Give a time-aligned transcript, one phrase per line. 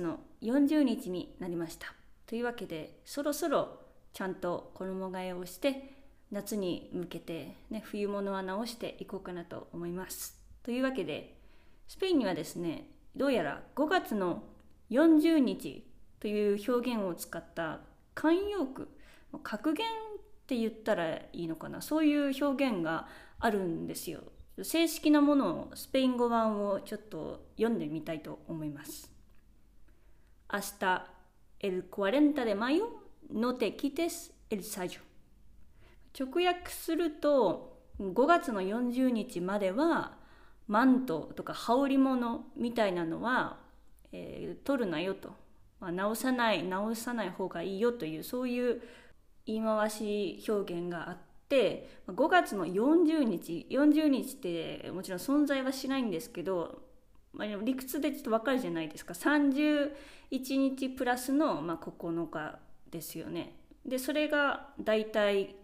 [0.00, 1.94] の40日になりました。
[2.26, 3.80] というわけでそろそろ
[4.12, 5.94] ちゃんと衣替えをして
[6.30, 10.40] 夏に向けて、ね、冬物は直していこうかなと思います。
[10.62, 11.36] というわけで
[11.88, 14.42] スペインにはですねどうやら5月の
[14.90, 15.86] 40日
[16.20, 17.80] という表現を使った
[18.14, 18.88] 慣用句
[19.42, 19.90] 格言っ
[20.46, 21.82] て言ったらいいのかな？
[21.82, 24.20] そういう表現があるんですよ。
[24.62, 29.11] 正式なものをスペイン語版をちょっと読んでみたいと思います。
[30.52, 31.06] 明日
[31.60, 35.00] el 40 de mayo no te quites el sayo.
[36.18, 40.18] 直訳すると5月の40日までは
[40.68, 43.60] マントとか羽織物みたいなのは、
[44.12, 45.30] えー、取るなよと、
[45.80, 48.82] まあ、直さない直さない方がいいよというそういう
[49.46, 51.16] 言い回し表現があっ
[51.48, 56.82] て5月の40日40日ってもちろん存在はしないんですけど、
[57.32, 59.90] まあ、理屈でちょっと分かるじゃないですか31
[60.38, 62.58] 日プラスの、まあ、9日
[62.90, 63.56] ですよね。
[63.86, 65.56] でそれが大体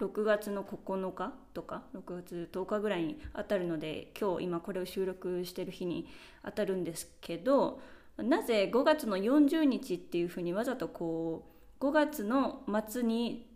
[0.00, 6.08] 6月の9日とか6月10日ぐらいに当たるので今日今これを収録してる日に
[6.44, 7.80] 当たるんですけど
[8.16, 11.44] なぜ5月の40日っていうふうにわざとこ
[11.80, 13.46] う5月の末に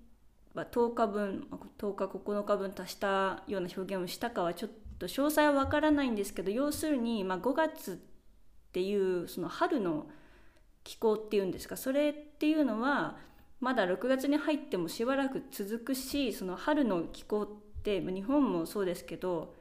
[0.55, 1.47] 10日分
[1.79, 10.07] 10日9日分足したような表現をしたかはちょっとと詳細はわからないんですけど要するに、まあ、5月っていうその春の
[10.85, 13.17] 気候っていうんですかそれっていうのは
[13.61, 19.55] まだ6月に入ってもしばらく続くしその春の気候って日本もそうですけど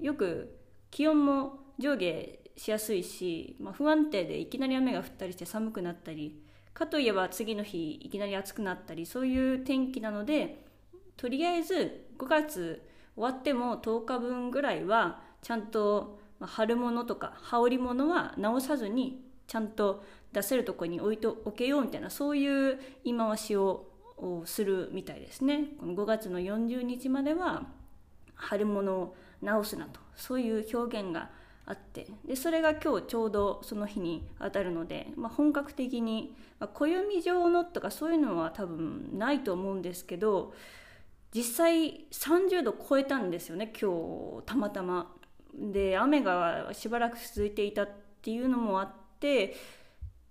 [0.00, 0.58] よく
[0.90, 6.42] 気温も上下しやすいし、まあ、不安定でいきなり雨が降ったりして寒くなったり
[6.74, 10.64] かといえば次の日いきなり暑くなったりそういう天気なので
[11.16, 12.87] とりあえず5月
[13.18, 23.86] 終わっても10日分ぐらいはちゃんと春物とか羽織物は直さずにちゃんと出せるとこに置いておけようみたいなそういう言い回しを
[24.44, 25.64] するみたいですね。
[25.80, 27.66] この5月の40日までは
[28.36, 31.30] 春物を直すなとそういう表現が
[31.66, 40.54] あってでそれが今日ちょうどその日に当たるので、まあ、本格的に、まあ、暦上のとかそういうのは多分ないと思うんですけど
[41.34, 43.90] 実際30度超えたんですよね今
[44.40, 45.14] 日たまたま。
[45.54, 47.88] で雨がしばらく続いていたっ
[48.22, 49.56] ていうのもあって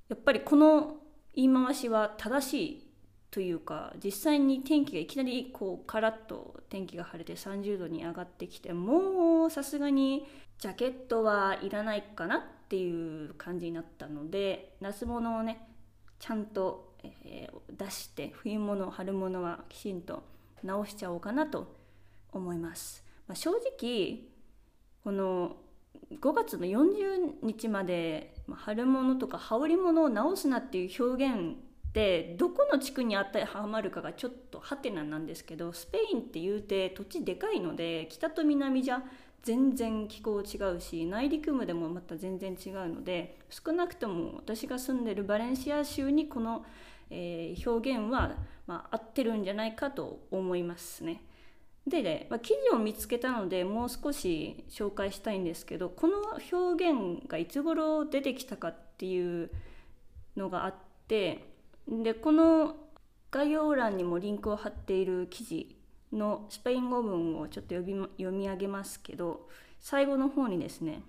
[0.08, 0.97] やっぱりこの
[1.35, 2.88] 言い回しは正しい
[3.30, 10.25] というか実際に天気がいきなりこうカラッと天気が晴れて30度に上がってきてもうさすがに
[10.59, 15.68] ジャケットはいらないかなっていう感じになったので夏物をね
[16.19, 20.24] ちゃんと、えー、出して冬物春物はきちんと
[20.63, 21.75] 直しちゃおうかなと
[22.31, 23.03] 思います。
[23.28, 24.19] まあ、正直
[25.03, 25.57] この
[26.12, 31.56] 5月の40日まで春物とか羽織物を直すなっていう表現
[31.90, 39.01] ってどこの地区に当てはまるかがちょっとハテナなんですけどスペインっていうて土地でかいので北と南じゃ
[39.44, 46.66] 全然気候違うし内陸部でもまた全然違うので少なくとも私が住んでるバレンシア州にこの、
[47.09, 48.35] えー、表現は、
[48.67, 51.23] まあ、合ってるんじゃないかと思いますね。
[51.88, 56.16] でね、まあ、記事を見つけたのでもう少し紹介したいんですけどこの
[56.51, 59.50] 表現がいつ頃出てきたかっていう
[60.35, 60.73] のがあっ
[61.07, 61.45] て
[61.88, 62.75] でこの
[63.31, 65.78] 概要欄にもリンクを貼っている記事
[66.11, 69.47] のスペイン語文をちょっと読み読み上げますけど
[69.79, 71.03] 最後の方にですね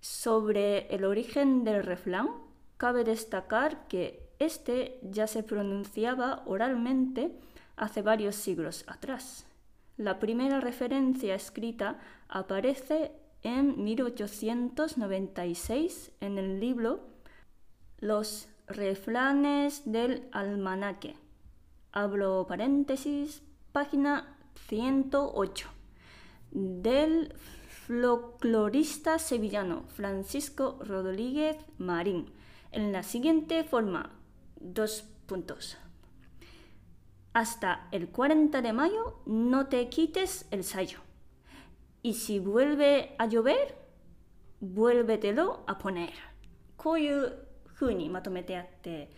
[0.00, 2.28] Sobre el origen del refrán,
[2.76, 7.32] cabe destacar que este ya se pronunciaba oralmente
[7.76, 9.46] hace varios siglos atrás.
[9.96, 13.12] La primera referencia escrita aparece
[13.42, 17.08] en 1896 en el libro
[17.98, 21.16] Los refranes del almanaque.
[21.92, 23.42] Abro paréntesis,
[23.72, 24.36] página
[24.68, 25.68] 108
[26.50, 27.34] del
[27.86, 32.30] folclorista sevillano Francisco Rodríguez Marín
[32.70, 34.10] en la siguiente forma,
[34.60, 35.76] dos puntos.
[37.32, 41.00] Hasta el 40 de mayo no te quites el sayo.
[42.02, 43.76] Y si vuelve a llover,
[44.60, 46.12] vuélvetelo a poner.
[46.76, 47.32] こういう
[47.74, 49.10] 風にまとめてあって、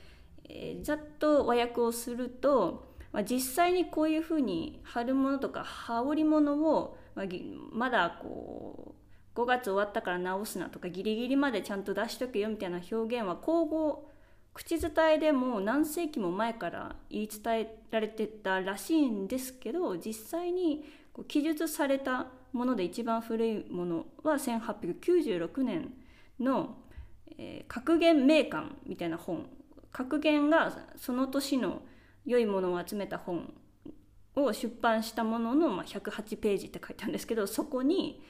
[0.49, 7.27] えー、ざっと和訳をするとまあ、実際にこういうふうに春物とか羽織物を、まあ、
[7.73, 8.95] まだこ
[9.37, 14.11] う5月終わったから直すなとかギリギリまでちゃんと出しとけよみたいな表現は口語
[14.53, 20.85] 口伝えでも何世紀も前から言い伝えられてたらしいんですけど実際に
[21.29, 25.93] 記述されたもので一番古いものは1896年
[26.39, 26.77] の、
[27.69, 29.47] 格言名鑑みたいな本。
[29.93, 31.83] 格言がその年の
[32.25, 33.53] 良いものを集めた本
[34.37, 38.23] を出版したものの、まあ、108ページって書いてあるんですけどそこに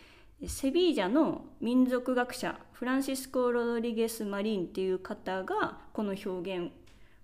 [0.47, 6.73] セビージャの民族学者フランシスコ・ロドリゲス・マリンっていう方がこの表現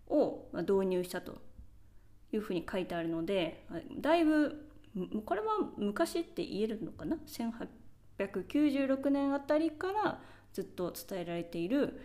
[0.08, 1.38] を導入したと
[2.32, 3.64] いうふうに書いてあるので
[3.98, 4.66] だいぶ
[5.24, 5.46] これは
[5.76, 7.16] 昔って言えるのかな
[8.18, 10.20] ？1896年あたりから
[10.52, 12.00] ずっと伝えられている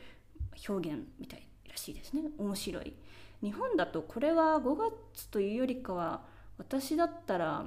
[0.67, 2.23] 表現みたいらしいですね。
[2.37, 2.93] 面白い。
[3.41, 6.21] 日本だとこれは5月というよりかは
[6.57, 7.65] 私だったら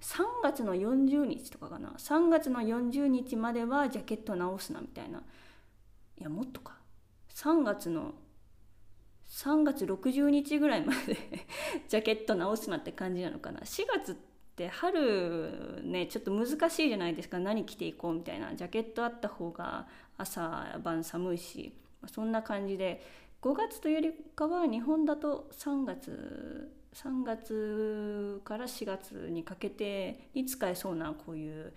[0.00, 1.90] 3月の40日とかかな。
[1.98, 5.18] 3月の40日まではジャケット直すなみたいな。
[5.18, 6.76] いやもっとか。
[7.34, 8.14] 3月の
[9.28, 11.16] 3月60日ぐらいまで
[11.88, 13.60] ジャケット直すなって感じなのかな。
[13.60, 14.14] 4月っ
[14.54, 17.38] て春ねちょっと難しいじゃないですか。
[17.38, 18.54] 何着ていこうみたいな。
[18.54, 21.72] ジャケットあった方が朝晩寒いし。
[22.06, 23.26] そんな感じで。
[23.42, 31.74] 5月というよりかは日本だと3月3月から4月にかけてに使えそうなこういう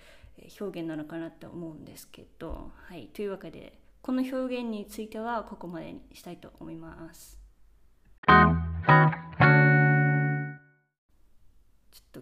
[0.62, 7.38] 表現なのかなって思うんですけどはいというわけでこの表現についてはここまでにしたいと思います。
[8.26, 8.34] ちょ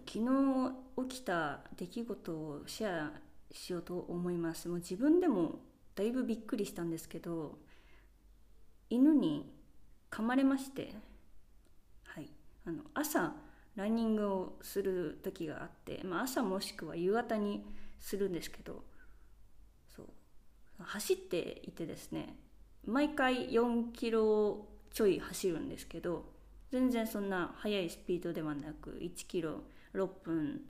[0.00, 3.12] 昨日起きた出来事をシェア
[3.52, 4.68] しようと思います。
[4.68, 5.60] もう自分でも
[5.94, 7.58] だいぶびっくりしたんですけど
[8.90, 9.54] 犬に
[10.10, 10.94] 噛まれまして
[12.68, 13.32] あの朝
[13.76, 17.64] ランニングをする時があって、まあ、朝もしくは夕方に
[17.98, 18.84] するんですけど
[19.96, 20.06] そう。
[20.78, 22.36] 走っていてですね
[22.86, 26.26] 毎回4キロちょい走るんですけど
[26.70, 29.62] 全然そんな速いスピードではなく1キロ
[29.94, 30.60] 6分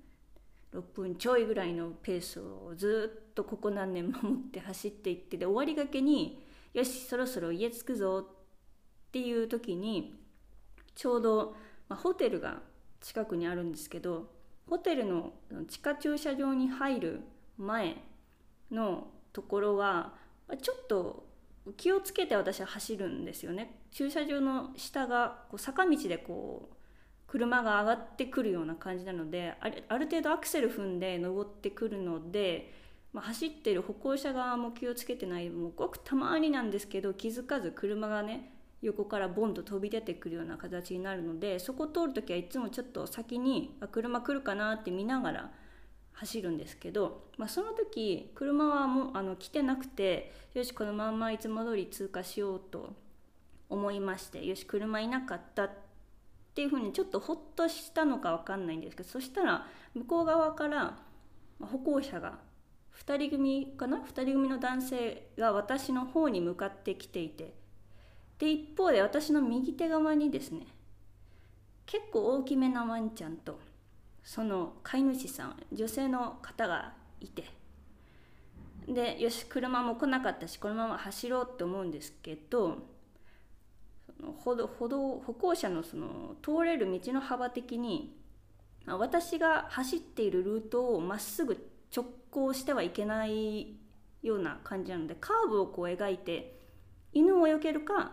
[0.72, 10.14] 6分ちょいぐらいのペースをずっとここ何年守って走っていってで終わりがけによしそろそろ家着くぞっていう時に
[10.94, 11.56] ちょうど
[11.88, 12.61] まあ、ホテルが
[13.00, 14.31] 近くにあるんですけど
[14.69, 15.32] ホテルの
[15.69, 17.20] 地下駐車場に入る
[17.56, 17.96] 前
[18.70, 20.14] のところは
[20.61, 21.26] ちょっと
[21.76, 23.79] 気をつけて私は走るんですよね。
[23.90, 26.75] 駐車場の下がこう坂道でこう
[27.26, 29.69] 車が上がってくるような感じなのであ
[29.99, 32.73] る程度アクセル踏んで登ってくるので、
[33.12, 45.50] まあ、走ってる歩行者側も気をつけてないもうごくたまになんですけど気づかず車がね横からボンと飛び出てくるような形になるのでそこ通る時はいつもちょっと先に車来るかなって見ながら
[46.12, 52.94] 走るんですけど、まあ、その時車はもうあの来てなくてよしこのまんまいつも通り通過しようと
[53.69, 55.70] 思いましてよし車いなかったっ
[56.54, 60.98] ていうふうにちょっとほっとしたのか分かんないんですけどそしたら向こう側から
[61.60, 62.38] 歩行者が
[63.06, 67.54] 2人組かな？2人組の男性が私の方に向かってきていて
[68.38, 70.67] で一方で私の右手側にですね
[71.87, 73.58] 結構大きめなワンちゃんと
[74.23, 77.44] その飼い主さん女性の方がいて
[78.87, 82.79] でよし車も来なかったしこのまま走ろうって思うんですけど
[84.06, 88.15] その歩道歩道歩行者のその通れる道の幅的に
[88.86, 93.74] 私が走っているルートをまっすぐ直行してはいけない
[94.22, 96.58] ような感じなのでカーブをこう描いて
[97.12, 98.12] 犬を避けるか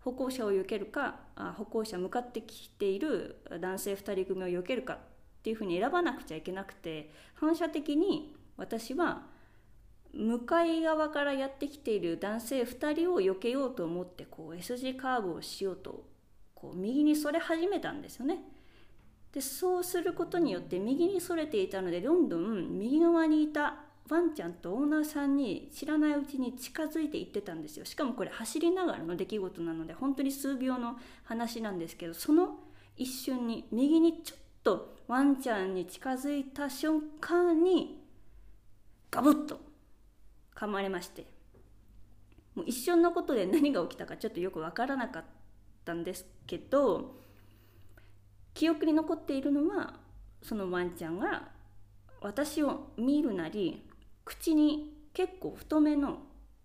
[0.00, 1.16] 歩行者を避けるか
[1.56, 4.98] 歩行者向かってきている男性2人組を避けるかっ
[5.42, 9.26] ていうふうに選ばなくちゃいけなくて反射的に私は
[10.12, 16.04] 向かい側からやってきている男性2人を避けようと思ってこう S 字カーブをしようと
[16.54, 18.38] こう右にそれ始めたんですよね。
[19.32, 23.76] でそうすることによって右にそれていたのでどんどん右側にいた
[24.08, 27.84] ワンちゃんとオーナーさんに知らないうちに近づいていってたんですよ。
[27.84, 32.58] しかもこれ走りながらの出来事なので本当に数秒の話なんですけどその
[32.96, 38.02] 一瞬に右にちょっとワンちゃんに近づいた瞬間に
[39.10, 39.60] ガブッと
[40.54, 41.26] 噛まれまして
[42.54, 45.24] もう一瞬のことで何が起きたかちょっとよく分からなかっ
[45.84, 47.14] たんですけど
[48.52, 49.94] 記憶に残っているのは
[50.42, 51.48] そのワンちゃんが
[52.20, 53.87] 私を見るなり
[54.28, 56.18] 口に結構太めの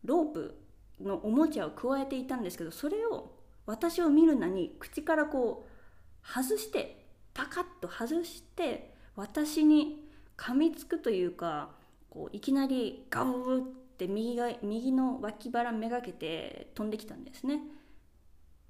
[0.03, 0.55] ロープ
[1.01, 3.31] のおもちゃを加えていたんですけどそれを
[3.65, 11.69] 私を見るなに口からこう外してパカッと外して私に噛みつくというか
[12.09, 13.61] こういきなりガブっ
[13.97, 17.61] て右が右の脇腹めがけて飛んできたんですね。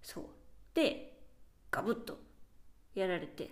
[0.03, 0.23] そう。
[0.75, 1.17] で
[1.71, 2.19] ガブッと。
[2.93, 3.49] やられて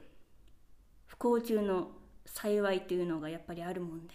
[1.08, 1.88] 不幸中の
[2.28, 4.14] 幸いというのがやっぱりあるもんで。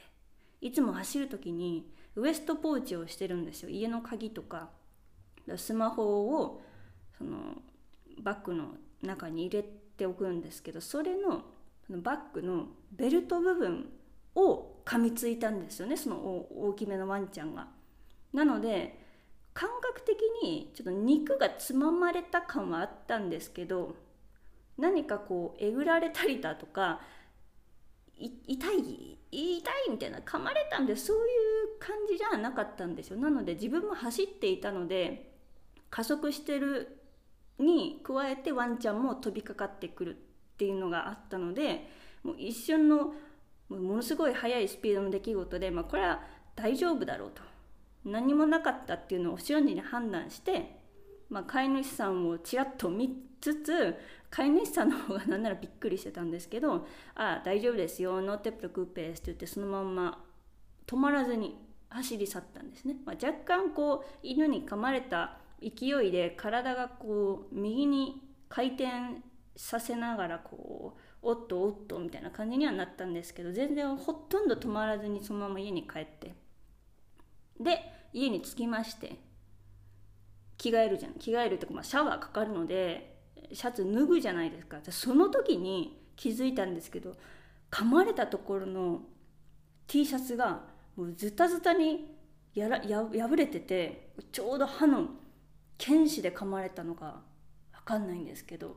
[0.67, 4.71] いつも走る時にウエストポーチをしてるんですよ家の鍵とか
[5.57, 6.61] スマホを
[7.17, 7.37] その
[8.21, 8.71] バッグの
[9.01, 9.65] 中に入れ
[9.97, 11.43] ておくんですけどそれの
[11.89, 13.87] バッグのベルト部分
[14.35, 17.69] を噛みついたんですよねその大きめのワンちゃんが。
[18.33, 19.01] なので
[19.55, 23.95] 感覚的にちょっと肉がつままれた感はあったんですけど
[24.77, 27.01] 何かこうえぐられたりだとか
[28.19, 33.19] 痛い痛いみたいな噛まれたんでそういう感じじゃなかったんですよ。
[33.19, 35.33] なので自分も走っていたので
[35.91, 36.99] 加速してる
[37.59, 40.19] に加えてワンちゃんも飛びかかってくるっ
[40.57, 41.89] ていうのがあったので
[42.23, 43.15] もう一瞬の
[43.69, 46.23] ものすごい速いスピードの出来事で、まあ、これは
[46.55, 47.43] 大丈夫だろうと。
[48.05, 50.81] 何もなかったっていうのを瞬時に判断して、
[51.29, 53.97] まあ、飼い主さんをちらっと見つつ
[54.31, 58.21] 飼い主さんの方が何ならびっくりしてたんですけど「ああ大丈夫ですよ。
[58.21, 60.25] ノーテップルクーペース」って言ってそのまんま
[60.87, 69.23] 止まらずに走り去ったんですね、まあ、若干こう犬に噛まれた勢いで体がこう右に回転
[69.57, 76.35] させながらこうおっとおっとみたいな感じにはなったんですけど全然ほとんど止まらずにそのまま家に帰って。
[77.59, 77.81] で
[78.13, 79.19] 家に着きまして
[80.59, 81.15] 着替えるじゃん。
[81.15, 83.16] 着替えるっていうか、まあ、シャワーかかるので
[83.53, 84.79] シャツ脱ぐじゃないですか。
[84.91, 87.15] その時に気づいたんですけど
[87.71, 89.01] 噛まれたところの
[89.87, 90.63] T シャツが
[90.97, 92.17] もうズタズタに
[92.55, 95.09] やらや破れててちょうど歯の
[95.77, 97.21] 剣士で噛まれたのか
[97.73, 98.77] 分かんないんですけど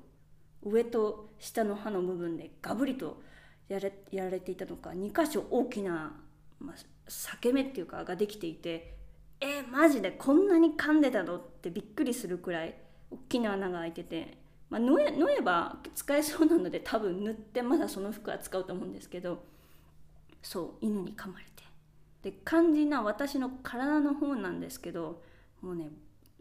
[0.61, 3.21] 上と下の歯の部分でガブリと
[3.69, 6.13] やれやられていたのか2箇所大きな、
[6.59, 6.75] まあ、
[7.05, 8.99] 裂け目っていうかができていて
[9.41, 12.75] えー、マジでこんなに噛んでたのってびっくりするくらい
[13.09, 14.37] 大きな穴が開いてて、
[14.69, 19.43] まあ、縫え縫えば使えそうなので多分縫ってまだその服は使うと思うんですけど
[20.43, 21.49] そう犬に噛まれて。
[22.21, 25.21] で肝心な私の体の方なんですけど
[25.61, 25.89] もうね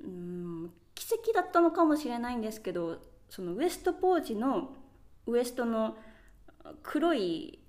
[0.03, 2.99] うん奇跡だったのかもしれないんですけど
[3.31, 4.71] そのウエストポーチの
[5.27, 5.97] ウエストの
[6.83, 7.61] 黒い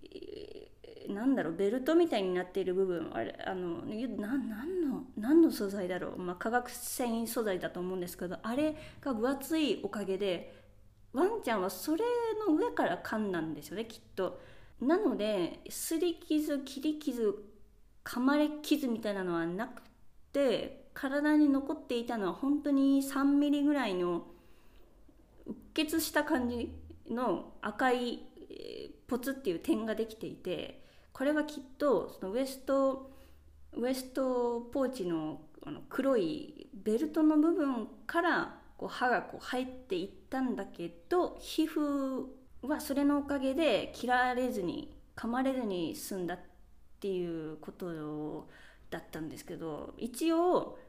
[1.09, 3.81] なんだろうベルトみたいになっている部分あれあの
[4.17, 10.53] な何の何の素材だろう、まあ、化学繊維素材だと思うんですけどあれが分厚いおかげで
[11.13, 12.03] ワンちゃんはそれ
[12.47, 14.39] の上から噛んだんですよねきっと。
[14.79, 17.35] なのですり傷切り傷
[18.05, 19.81] 噛まれ傷みたいなのはなく
[20.31, 24.25] て体に残っていたのは本当に3ミリぐらいの
[25.47, 26.71] うっ血した感じ
[27.09, 28.19] の赤い
[29.07, 33.11] ポツっていう点ができていてこれはきっとそのウエスト
[33.73, 42.25] ウエストポーチのあの黒いベルトの部分からこう歯がこう入っていったんだけど皮膚
[42.61, 46.39] はそれのおかげで切られずに噛まれずに済んだっ
[47.01, 48.47] ていうこと
[48.89, 50.79] だったんですけど一応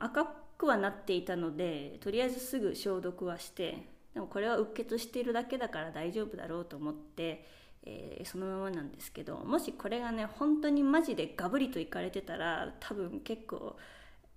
[0.00, 0.24] 赤
[0.58, 7.44] くはなっていたのでとりあえずすぐ消毒はしてでもこれはうっ血しているだけだから大丈夫だろうと思って、
[7.86, 13.76] えー、そのままなんですけどもしこれがね本当にマジでガブリといかれてたら多分結構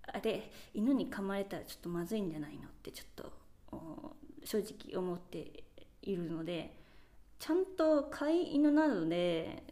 [0.03, 3.31] あれ犬に噛まれたらちょっとまずいんじゃないのってちょっと
[4.43, 5.63] 正直思って
[6.01, 6.73] いるので
[7.39, 9.63] ちゃんと飼い犬などで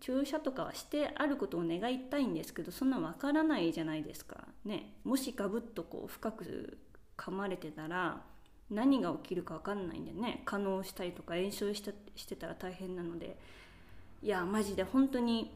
[0.00, 4.46] 注射とかはしてあることを願いたいんですけどそんなわからないじゃないですか。
[4.64, 6.78] ねもしガブッとこう深く
[7.16, 8.22] 噛まれてたら
[8.70, 13.38] 何が起きるか分かんないんでね可能したりとか炎症したしてたら大変なので。
[14.22, 15.52] いやマジで本当に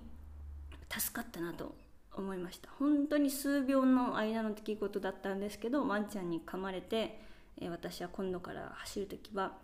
[0.89, 1.75] 助かったなと
[2.15, 2.69] 思いました。
[2.79, 7.21] 本当に数秒の間の出来事だったんですけどワンちゃんに噛まれて、
[7.61, 9.55] えー、私は今度から走る時は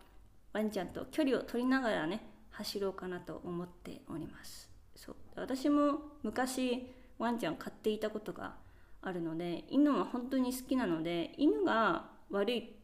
[0.52, 4.70] ワンちゃんと距離を取りながらね走ろうかなと思っております。
[4.94, 5.16] そう。
[5.36, 6.86] 私も昔
[7.18, 8.54] ワンちゃん飼っていたことが
[9.02, 12.75] あるので犬は本当に好きなので犬が悪い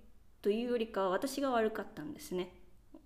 [0.42, 2.52] というよりかは私が悪かったんですね。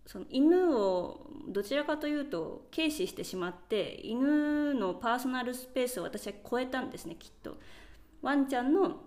[0.07, 7.57] その犬をどちらかというと軽視してしまって犬のパーソナルスペースを私は超えたんですねきっと。
[8.23, 9.01] ワンちゃんの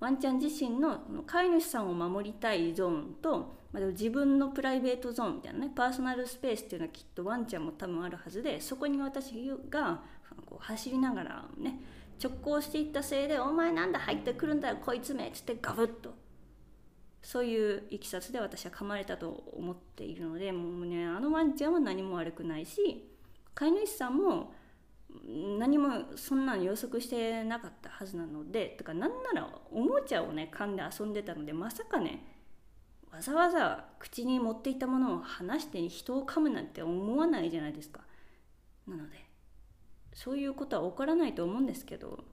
[0.00, 9.32] ワンちゃん自身の飼い主さんを守りたいゾーンと、まあ、自分のプライベートゾーンみたいなねパーソナルスペースっていうのはきっとワンちゃんも多分あるはずでそこに私
[9.68, 10.00] が
[10.46, 11.80] こう走りながらね
[12.22, 16.14] 直行していったせいで「お前なんだ入ってくるんだよこいつめ」っつってガブッと
[17.22, 23.08] そういういきさつで私は噛まれたと思っているのでもうねあのワンちゃんは何も悪くないし
[23.54, 24.54] 飼い主さんも
[25.58, 32.24] 何もそんなの予測してなかったはずなのでとかなんならおもちゃをね噛んで遊んでたのでまさかね
[33.10, 38.02] わざわざ口に持っていたものを離して人を噛むなんて思わないじゃないですか。
[38.86, 39.16] なので
[40.12, 42.24] そういうことは起こらないと思うんですけど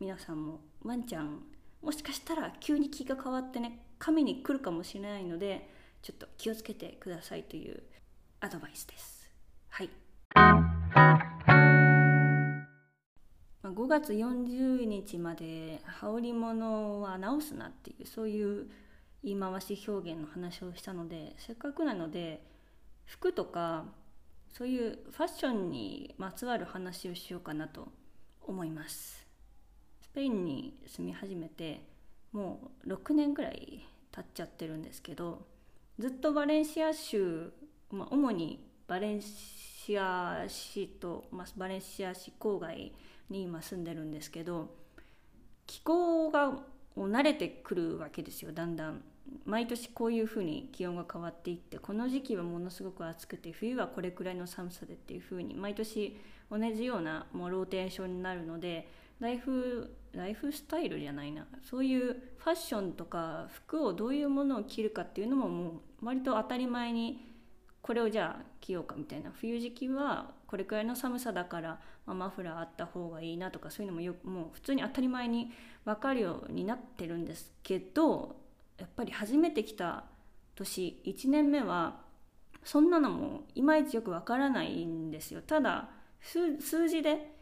[0.00, 1.42] 皆さんもワンちゃん
[1.80, 5.70] もしかしたら急に気が変わってね神に来るかもしれないので
[6.02, 7.84] ちょっと気をつけてくださいという
[8.40, 9.30] アドバイスです。
[9.68, 9.90] はい。
[13.62, 18.66] 5月40日まで羽織物は直すなっていうそういう
[19.22, 22.44] 言い回し表現の話をしたのでせっかくなので
[23.06, 23.84] 服とか
[24.52, 27.86] そういうファッションにまつわる話をしようかなと
[28.42, 29.24] 思います
[30.02, 31.84] スペインに住み始めて
[32.32, 35.42] もう6年ぐらい経っちゃってるんですけど
[35.98, 37.52] ずっとバレンシア州、
[37.90, 42.92] まあ、主にバレンシア市と、まあ、バレンシア市郊外
[43.30, 44.70] に今住んでるんですけど
[45.66, 46.52] 気候が
[46.96, 49.02] 慣れてくるわけですよだんだん。
[49.46, 56.18] 毎年こういうふうに気温が変わっていってこの時期はものすごく暑くて冬はこれくらいの寒さでっていうふうに毎年
[56.50, 58.88] 同じようなもうローテーションになるので
[59.22, 61.46] ライフライフスタイルじゃないな。
[61.62, 67.24] そういうファッションとか服をどういうものを着るかっていうのももう割と当たり前に
[67.80, 69.30] これをじゃあ着ようかみたいな。
[69.30, 75.52] 冬時期はこれくらいの寒さだから、まあ、マフラーあった方がいいなとかそういうのもよもう普通に当たり前に
[75.84, 78.36] 分かるようになってるんですけど
[78.78, 80.04] やっぱり初めて来た
[80.56, 82.00] 年1年目は
[82.64, 85.42] そんなのもいまいちよくわからないんですよ。
[85.42, 87.32] ただ数字で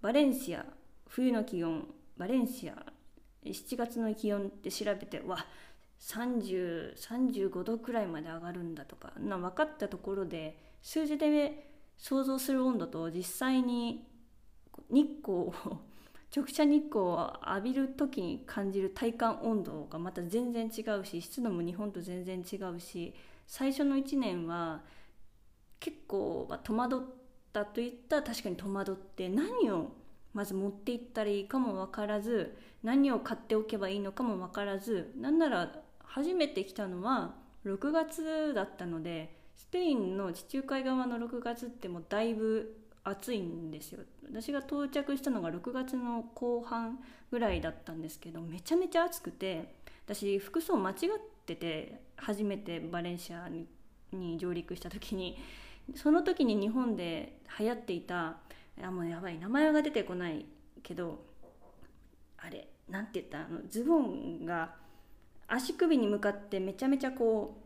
[0.00, 0.64] バレンシア
[1.08, 1.86] 冬の気温
[2.16, 2.74] バレンシア
[3.44, 5.46] 7月の気温って調べてわ
[6.00, 14.06] 3035度くらいまで上がるんだとかな分かったところで数字で想像する温度と実際に
[14.90, 15.54] 日光を
[16.34, 23.14] 直射日光を浴びる時に感じる体感温度がまた全然違うし湿度も日本と全然違うし
[23.46, 24.82] 最初の1年は
[25.80, 27.02] 結構戸惑っ
[27.52, 29.90] たといったら確かに戸惑って何を
[30.38, 35.72] まず持っていったらいいかも分からず何を買っておけばいいのかも分からずなんなら
[36.04, 37.34] 初めて来たのは
[37.66, 42.72] 6月だったのでスペインの地中海側の6月ってもうだいぶ
[43.02, 44.04] 暑いんですよ。
[44.30, 47.00] 私が到着したのが6月の後半
[47.32, 49.74] ぐらいだったんですけどめちゃめちゃ暑くて
[50.06, 50.96] 私服装間違っ
[51.46, 53.48] てて初めてバレンシア
[54.12, 55.36] に上陸した時に
[55.96, 58.36] その時に日本で流行っていた
[58.82, 59.38] あもうやばい。
[59.38, 60.44] 名前が出てこない
[60.82, 61.18] けど
[62.36, 63.40] あれなんて言った？
[63.40, 64.74] あのズボンが
[65.46, 67.58] 足首に向かってめちゃめちゃこ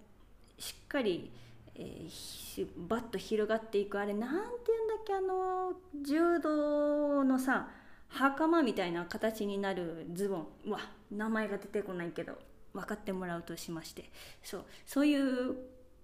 [0.58, 1.30] うしっかり
[1.74, 5.72] えー、バッと広がっていくあれなんて言うんだっけあの
[6.04, 7.70] 柔道のさ
[8.08, 10.46] 袴みたいな形になるズボン。
[10.66, 12.38] うわ名前が出てこないけど
[12.74, 14.10] 分かってもらうとしまして。
[14.42, 15.56] そうそういう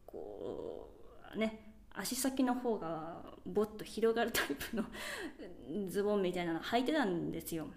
[0.06, 0.88] こ
[1.34, 1.67] うね
[1.98, 4.84] 足先の方がボッと広がるタイプの
[5.90, 7.68] ズボンみたいなの履いてたんですよ。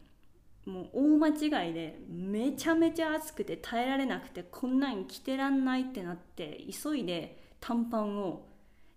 [0.65, 8.47] もう大間違いでめちゃめちゃ暑くて耐えられなくてこんなん着てらんないってなって急いで短パンを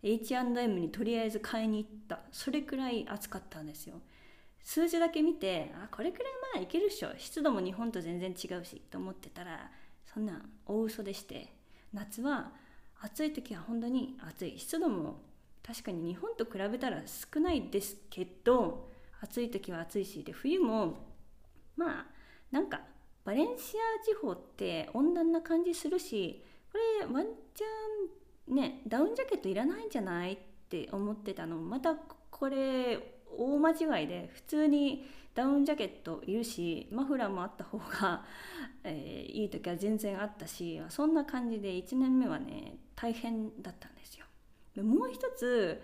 [0.03, 2.21] H&M にとりあえず買いに行った。
[2.31, 4.03] それくらい暑かったんですよ。
[4.63, 7.17] 数字だけ見てあこれくらいまあいけるっしょ。
[7.17, 9.71] 湿度も日本と全然違うしと思ってたら
[10.05, 11.55] そんなん大嘘でして。
[11.95, 12.53] 夏は
[13.05, 14.59] 暑い時は本当に暑い。
[14.59, 15.21] 湿度も
[15.63, 18.89] 確かに日本と比べたら少ないですけど
[19.21, 20.95] 暑い時は暑いしで冬も
[21.77, 22.07] まあ
[22.51, 22.81] なんか
[23.25, 30.39] バレンシア地方って温暖な感じするしこれワンチャンねダウンジャケットいらないんじゃないっ
[30.69, 31.57] て思ってたの。
[31.57, 31.95] また
[32.31, 32.99] これ
[33.37, 38.25] 大間違いで普通にダウンジャケットいるしマフラーもあった方が、
[38.85, 44.27] えー、いい時は全然あったしそんな感じで1年目はね大変だったんですよ。
[44.75, 45.83] でもう一つ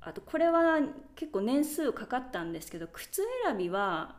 [0.00, 0.80] あとこれは
[1.14, 4.16] 結構年数かかったんですけど靴選びは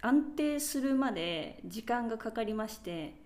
[0.00, 3.24] 安定するまで時間がかかりまして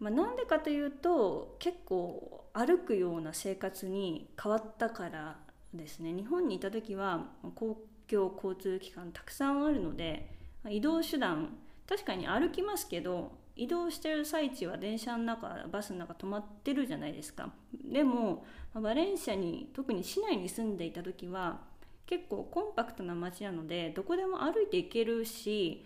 [0.00, 5.38] まあ、なんでかというと結構歩くような生活に変わったから
[5.74, 10.28] ですね日本にいた時は公共交通機関たくさんあるので
[10.68, 11.56] 移動手段
[11.88, 17.50] 確かに歩きますけど移動してる最中は電車の中バスの中止まってるじゃないですか。
[17.84, 18.44] でも
[18.74, 21.60] バレンシアに特に市内に住んでいた時は
[22.06, 25.84] 結構コンパクトな街なのでどこでも歩いて行けるし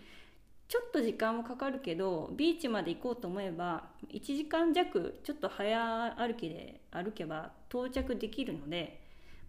[0.67, 9.02] ちょっと時間もかかるけどビーチまで行こうと思えば1時間弱ちょっと早歩きで歩けば到着できるので、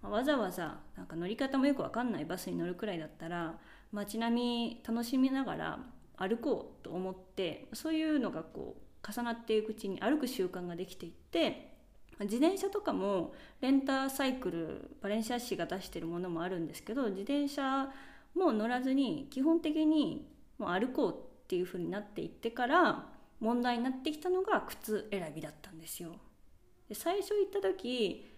[0.04, 3.54] まあ、わざわざなんか乗り方もよく分かんないバスに乗るくらいだったら
[3.90, 5.78] 街並み楽しみながら
[6.18, 11.72] 歩こうと思ってそういうのがこう重なっていくうちに歩く習慣ができていって
[12.20, 17.88] 自転車とかもレンタサイクルバレンシア市が出してるものもあるんですけど自転車
[18.34, 23.06] も乗らずに基本的にもう歩こうっていう風になっていってから
[23.40, 26.12] 問題になってきたのが靴選びだったんですよ。
[26.88, 28.33] で最初行った時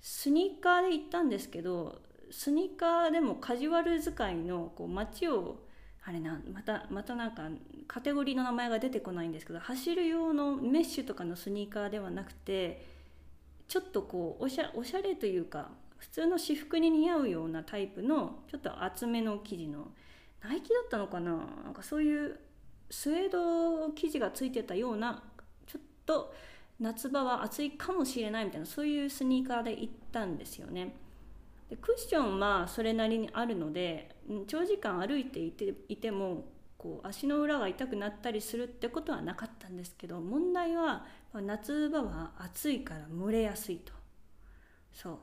[0.00, 5.64] スニーカーで行ったんですけどスニーカーでもカジュアル使いのこう街を
[6.04, 7.48] あれなまたまたなんか
[7.88, 12.84] カテゴリーの名前が出てこないんですけど走る用のメッシュとかのスニーカーではなくて
[13.68, 19.88] ちょっとこうおしゃおしゃれというか普通の私服に似合うようなタイプのちょっと厚めの生地の
[20.42, 21.32] ナイキだったのかな？
[21.64, 22.38] なんかそういう
[22.90, 25.22] スウェード生地がついてたような
[25.66, 26.32] ちょっと
[26.78, 30.94] 夏場は暑いかもしれないみたいなそういうスニーカーで行ったんですよね。
[31.70, 34.14] でクッションはそれなりにあるので
[34.46, 36.44] 長時間歩いていていても
[36.78, 43.92] こう足の裏が痛くなったりするってことはなかったんですけど問題は夏場は暑いから蒸れやすいと。
[44.92, 45.18] そう。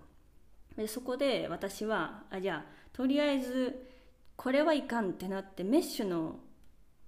[0.75, 3.87] でそこで私はあじゃあとりあえず
[4.35, 6.39] これはいかんってなってメッシュの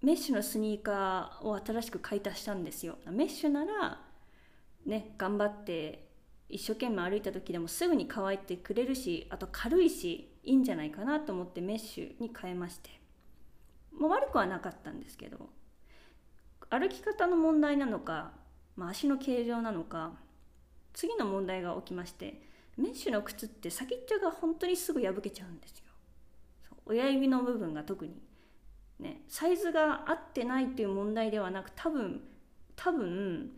[0.01, 2.99] メッシュのスニーカーを新しく買い足したんですよ。
[3.10, 4.05] メッシュなら
[4.86, 6.08] ね頑張って
[6.50, 13.06] 一生懸命歩いた時でもすぐに乾いてくれるしあと軽いしいいんじゃないかなと思ってメッシュに変えまして。
[14.00, 15.50] もう悪くはなかったんですけど
[16.69, 18.32] 歩き方の問題なのか、
[18.76, 20.13] まあ、足の形状なのか
[20.93, 22.41] 次の問題が起きまして
[22.78, 25.86] メッシュの靴って先っちょが本当にすぐ破けちゃうんですよ。
[26.86, 28.13] 親指の部分が特に。
[29.00, 32.21] ねサイズが合ってないっていう問題ではなく多分
[32.76, 33.52] 多分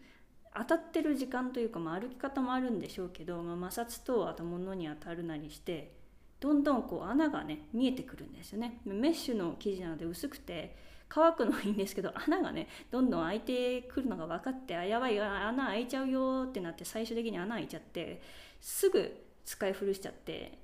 [0.55, 5.91] 当たってる時間というか、まあ、歩き方もあるんでしょうけど、まあ、摩擦とあと物に当たるなりして
[6.39, 8.79] どんどんこう穴がね見えてくるんですよね。
[8.85, 10.75] メッシュの生地なので薄くて
[11.09, 18.21] 乾くのはいいんですけど穴がねどんどん開いてくるのが分かってあやばい穴開いちゃうよってなって最終的に穴開いちゃって
[18.61, 20.57] すぐ使い古しちゃって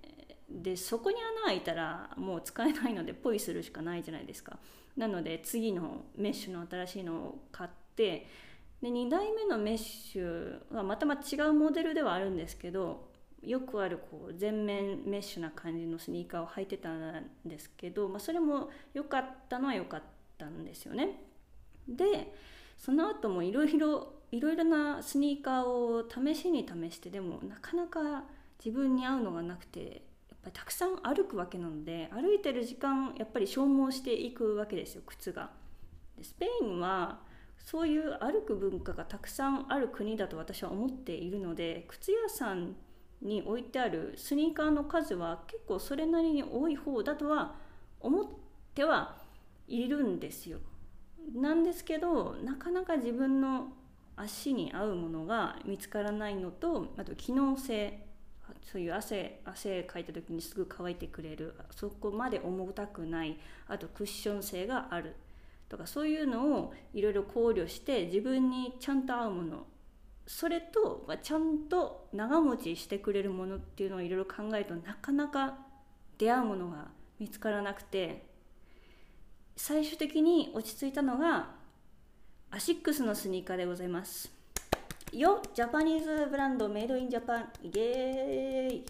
[0.49, 4.59] でそこに穴開いたらもう使えないのでポイするしかないじゃないですか。
[4.97, 8.27] なので次のメッシュの新しいのを買って
[8.83, 13.07] で2代目のメッシュはまたま違うモデルではあるんですけど
[13.41, 20.03] よくあるこう全面メッシュな感じのスニーカーを履いてたんですけど、まあ、それも良かったのは良かっ
[20.37, 21.21] たんですよね。
[21.87, 22.33] で
[22.77, 28.25] その後もいろいろいろいろなスニーカーを試しに試してでもなかなか
[28.63, 29.79] 自分に合うのがなくて
[30.29, 35.51] やっぱりたくさん歩くわけなので歩いてる時間やっぱり消耗していくわけですよ靴が。
[36.17, 37.31] でスペインは
[37.63, 42.75] そういう歩く文化がたくさんある国だと私は思っているので靴屋さん
[43.21, 47.55] に置いてあるスニーカーの数は結構それなりに多い方だとは
[48.01, 48.25] 思っ
[48.75, 49.15] ては
[49.67, 50.59] いるんですよ。
[51.33, 53.69] なんですけどなかなか自分の
[54.17, 58.05] 足に合うものが見つからないのとあと機能性
[58.61, 65.15] そういう汗汗かいた時にすぐ乾いてくれるそこまで重たくないあとクッション性がある
[65.73, 69.65] とかそういうのをいろいろ考慮して自分にちゃんと合うもの
[70.25, 75.57] それと、ちゃんと長持ちしてくれるものっていうのをいろいろ考えるとなかなか
[76.17, 76.87] 出会うものが
[77.19, 78.25] 見つからなくて
[79.57, 81.55] 最終的に落ち着いたのが
[82.51, 84.31] アシックスのスニーカーでございます。
[85.11, 87.49] よ Japanese brand made in Japan。
[87.63, 88.85] イエーイ。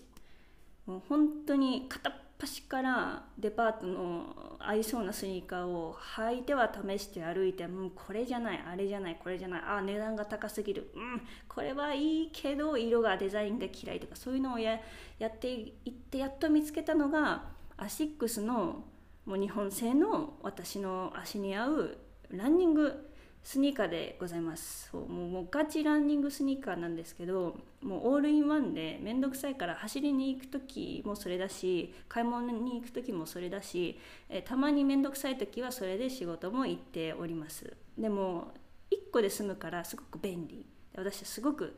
[0.85, 2.13] もう本当に片っ
[2.43, 10.91] 端からデパートの合いそうなスニーカーを履いては試して歩いても、う、これじゃないあれじゃないこれじゃないあ値段が高すぎる。
[10.93, 14.79] うんこれはいいけど色がデザインが嫌いとかそういうのをや
[15.19, 17.43] やっていってやっと見つけたのが
[17.77, 18.83] アシックスの
[19.25, 21.97] もう日本製の私の足に合う
[22.29, 23.12] ランニング
[23.43, 24.89] スニーカーでございます。
[24.91, 37.75] そうもうもうガチランニングスニーカーなんですけどもうオールインワンで面倒くさいから走りに行く時もそれだし買い物に行く時もそれだし、えたまに面倒くさい時はそれで仕事も行っております。
[37.97, 38.53] でも
[38.91, 40.65] 1個で済むからすごく便利。
[40.95, 41.75] 私はすごく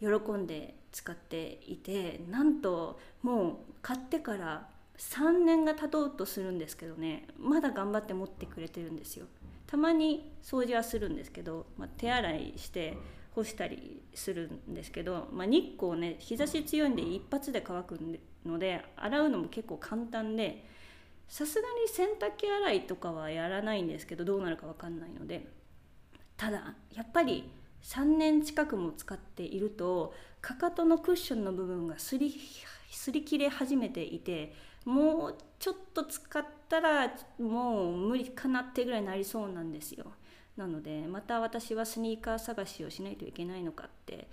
[0.00, 9.26] 喜んで使っていてなんともう買ってから3年が経とうとするんですけどねまだ頑張って持ってくれてるんですよ。
[9.68, 12.96] たまに掃除はするんですけど、まあ、手洗いして
[13.34, 18.00] 干したりするんですけど、まあ、日光ね日差し強いんで一発で乾く
[18.46, 20.64] ので洗うのも結構簡単で
[21.28, 25.46] さすがに洗濯機洗いとかはやらないんですけどどうなるか分かんないので
[26.38, 27.50] ただやっぱり
[27.82, 32.34] 3年近くも使っているとかかとのクッションの部分がすり
[32.90, 34.54] すり切れ始めていて
[34.86, 40.12] もうちょっと使ったらもう無理かなってぐらいになりそうなんですよ。
[40.56, 44.28] なのでまた私はスニーカー探しをしないといけないのかって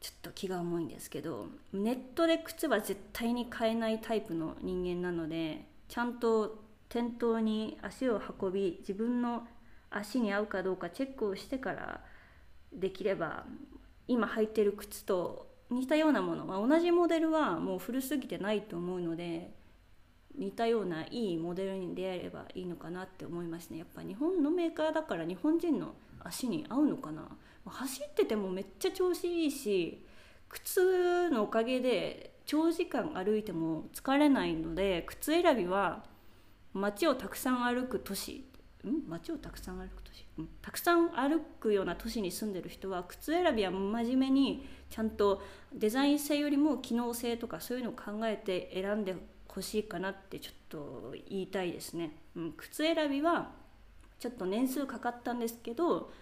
[0.00, 9.46] ちょっと気が重いんですけどネットで靴は絶対に買えないタイプの人間なのでちゃんと店頭に足を運び自分の
[9.90, 12.00] 足に合うかどうかチェックをしてから
[12.72, 13.44] できれば
[14.08, 19.54] 今履いてる靴と似たようなもの、まあ、同じモデルはもう古すぎてないと思うので
[20.36, 23.78] 似たようないいモデルに出会えればいいのかなって思いますね。
[23.78, 27.28] やっぱ日本のメーカーだから日本人の足に合うのかな。
[27.66, 30.04] 走っててもめっちゃ調子いいし
[30.48, 36.02] 靴のおかげで長時間歩いても疲れないので靴選びは
[36.72, 38.44] 街をたくさん歩く都市。
[38.86, 39.08] ん？
[39.08, 49.14] 街をたくさん歩く都市、うん、たくさん歩くような都市に住んでる人は靴選びは真面目にちゃんとデザイン性よりも機能性とかそういうのを考えて選んで
[49.54, 53.50] ほしいかなってちょっと言いたいですね、うん、靴選びは
[54.18, 56.12] ちょっと年数かかったんですけど、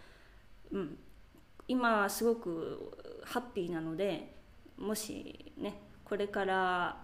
[0.72, 0.98] うん、
[1.66, 4.34] 今すごくハッピーなので
[4.78, 6.96] もしねこれから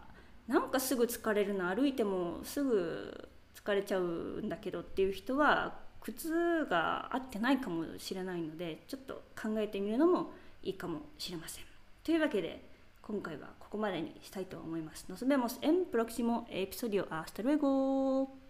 [0.47, 4.03] なんかすぐ疲れるの歩いてもすぐ疲れちゃう
[4.43, 10.33] んだけどっていう人は靴が合ってないかもしれないのでちょっと考えてみるのも
[10.63, 11.65] いいかもしれません。
[12.03, 12.74] というわけで
[13.07, 15.05] 今回はここまでにしたいと思います。
[15.11, 17.07] Nos vemos en próximo episodio.
[17.11, 18.44] Hasta luego.